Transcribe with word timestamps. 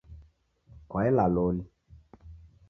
Kwaela 0.89 1.27
loli 1.33 1.63